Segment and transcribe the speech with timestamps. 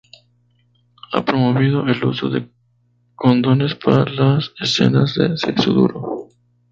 [1.11, 2.49] Ha promovido el uso de
[3.13, 6.29] condones para las escenas de sexo duro.